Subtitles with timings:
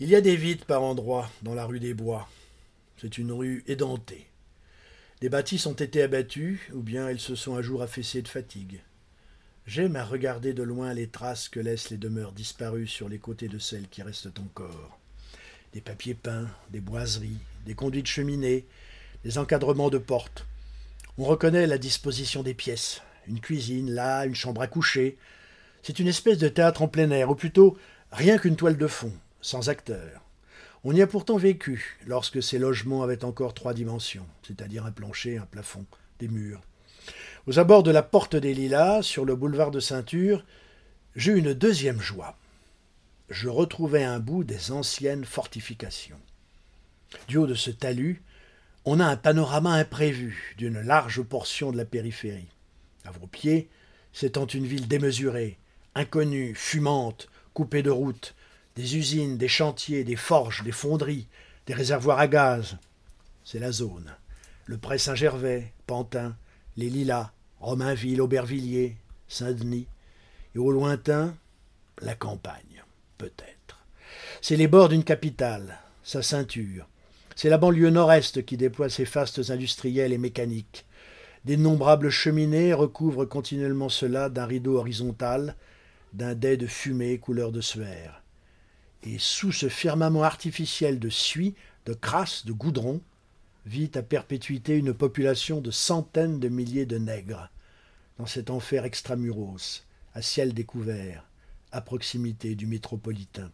[0.00, 2.28] Il y a des vides par endroits dans la rue des Bois.
[2.98, 4.28] C'est une rue édentée.
[5.20, 8.80] Des bâtisses ont été abattues, ou bien elles se sont à jour affaissées de fatigue.
[9.66, 13.48] J'aime à regarder de loin les traces que laissent les demeures disparues sur les côtés
[13.48, 15.00] de celles qui restent encore.
[15.72, 18.66] Des papiers peints, des boiseries, des conduits de cheminée,
[19.24, 20.46] des encadrements de portes.
[21.18, 23.02] On reconnaît la disposition des pièces.
[23.26, 25.18] Une cuisine, là, une chambre à coucher.
[25.82, 27.76] C'est une espèce de théâtre en plein air, ou plutôt
[28.12, 30.22] rien qu'une toile de fond, sans acteurs.
[30.84, 35.38] On y a pourtant vécu lorsque ces logements avaient encore trois dimensions, c'est-à-dire un plancher,
[35.38, 35.86] un plafond,
[36.20, 36.60] des murs.
[37.46, 40.44] Aux abords de la porte des Lilas, sur le boulevard de Ceinture,
[41.16, 42.36] j'eus une deuxième joie.
[43.28, 46.20] Je retrouvai un bout des anciennes fortifications.
[47.26, 48.22] Du haut de ce talus,
[48.84, 52.48] on a un panorama imprévu d'une large portion de la périphérie.
[53.04, 53.68] À vos pieds
[54.12, 55.58] s'étend une ville démesurée,
[55.94, 58.34] inconnue, fumante, coupée de routes,
[58.78, 61.26] des usines, des chantiers, des forges, des fonderies,
[61.66, 62.76] des réservoirs à gaz.
[63.42, 64.14] C'est la zone.
[64.66, 66.36] Le Pré Saint-Gervais, Pantin,
[66.76, 69.88] les Lilas, Romainville, Aubervilliers, Saint-Denis,
[70.54, 71.34] et au lointain,
[72.02, 72.84] la campagne,
[73.18, 73.84] peut-être.
[74.40, 76.86] C'est les bords d'une capitale, sa ceinture.
[77.34, 80.86] C'est la banlieue nord-est qui déploie ses fastes industriels et mécaniques.
[81.44, 85.56] D'innombrables cheminées recouvrent continuellement cela d'un rideau horizontal,
[86.12, 88.22] d'un dais de fumée couleur de suaire
[89.02, 91.54] et sous ce firmament artificiel de suie,
[91.86, 93.00] de crasse, de goudron,
[93.66, 97.50] vit à perpétuité une population de centaines de milliers de nègres,
[98.18, 101.24] dans cet enfer extramuros, à ciel découvert,
[101.70, 103.50] à proximité du métropolitain.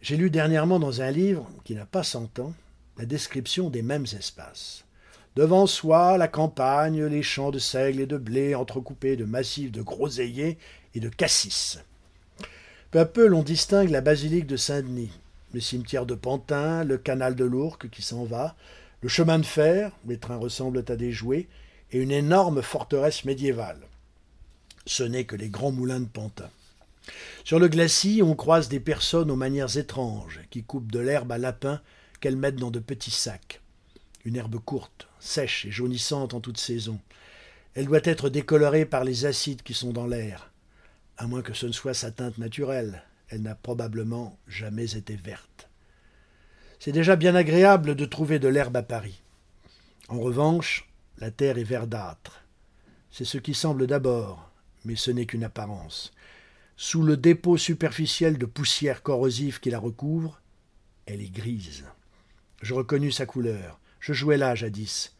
[0.00, 2.54] J'ai lu dernièrement dans un livre, qui n'a pas cent ans,
[2.98, 4.84] la description des mêmes espaces.
[5.36, 9.82] Devant soi, la campagne, les champs de seigle et de blé entrecoupés de massifs de
[9.82, 10.58] groseilliers
[10.94, 11.78] et de cassis.
[12.94, 15.10] Peu à peu, l'on distingue la basilique de Saint-Denis,
[15.52, 18.54] le cimetière de Pantin, le canal de l'Ourcq qui s'en va,
[19.00, 21.48] le chemin de fer, les trains ressemblent à des jouets,
[21.90, 23.80] et une énorme forteresse médiévale.
[24.86, 26.48] Ce n'est que les grands moulins de Pantin.
[27.42, 31.38] Sur le glacis, on croise des personnes aux manières étranges, qui coupent de l'herbe à
[31.38, 31.80] lapin
[32.20, 33.60] qu'elles mettent dans de petits sacs.
[34.24, 37.00] Une herbe courte, sèche et jaunissante en toute saison.
[37.74, 40.53] Elle doit être décolorée par les acides qui sont dans l'air
[41.16, 43.02] à moins que ce ne soit sa teinte naturelle.
[43.28, 45.68] Elle n'a probablement jamais été verte.
[46.78, 49.22] C'est déjà bien agréable de trouver de l'herbe à Paris.
[50.08, 50.88] En revanche,
[51.18, 52.44] la terre est verdâtre.
[53.10, 54.50] C'est ce qui semble d'abord,
[54.84, 56.12] mais ce n'est qu'une apparence.
[56.76, 60.40] Sous le dépôt superficiel de poussière corrosive qui la recouvre,
[61.06, 61.84] elle est grise.
[62.60, 63.78] Je reconnus sa couleur.
[64.00, 65.14] Je jouais là jadis.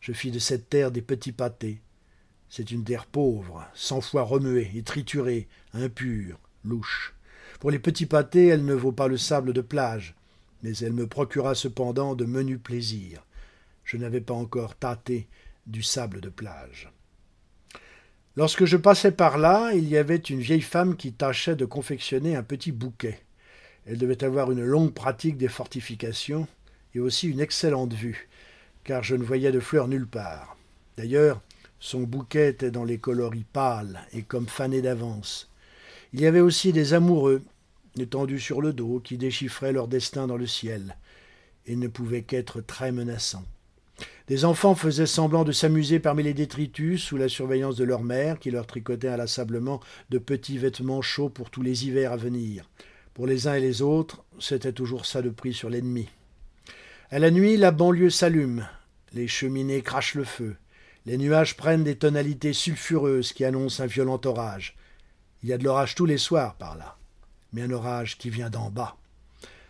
[0.00, 1.80] Je fis de cette terre des petits pâtés.
[2.50, 7.14] C'est une terre pauvre, cent fois remuée et triturée, impure, louche.
[7.60, 10.14] Pour les petits pâtés, elle ne vaut pas le sable de plage,
[10.62, 13.24] mais elle me procura cependant de menus plaisirs.
[13.84, 15.28] Je n'avais pas encore tâté
[15.66, 16.90] du sable de plage.
[18.36, 22.36] Lorsque je passais par là, il y avait une vieille femme qui tâchait de confectionner
[22.36, 23.18] un petit bouquet.
[23.84, 26.46] Elle devait avoir une longue pratique des fortifications
[26.94, 28.28] et aussi une excellente vue,
[28.84, 30.56] car je ne voyais de fleurs nulle part.
[30.96, 31.42] D'ailleurs,
[31.80, 35.50] son bouquet était dans les coloris pâles et comme fané d'avance.
[36.12, 37.42] Il y avait aussi des amoureux,
[37.98, 40.96] étendus sur le dos, qui déchiffraient leur destin dans le ciel,
[41.66, 43.44] et ne pouvaient qu'être très menaçants.
[44.28, 48.38] Des enfants faisaient semblant de s'amuser parmi les détritus sous la surveillance de leur mère,
[48.38, 52.68] qui leur tricotait inlassablement de petits vêtements chauds pour tous les hivers à venir.
[53.14, 56.08] Pour les uns et les autres, c'était toujours ça de prix sur l'ennemi.
[57.10, 58.66] À la nuit, la banlieue s'allume,
[59.14, 60.56] les cheminées crachent le feu,
[61.06, 64.76] les nuages prennent des tonalités sulfureuses qui annoncent un violent orage.
[65.42, 66.96] Il y a de l'orage tous les soirs par là,
[67.52, 68.96] mais un orage qui vient d'en bas.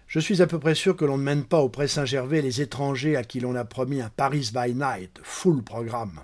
[0.09, 2.63] Je suis à peu près sûr que l'on ne mène pas au Pré Saint-Gervais les
[2.63, 6.21] étrangers à qui l'on a promis un Paris by Night, full programme.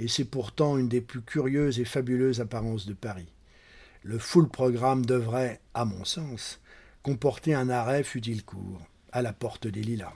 [0.00, 3.32] Et c'est pourtant une des plus curieuses et fabuleuses apparences de Paris.
[4.02, 6.60] Le full programme devrait, à mon sens,
[7.02, 8.80] comporter un arrêt, fut-il court,
[9.12, 10.12] à la porte des Lilas.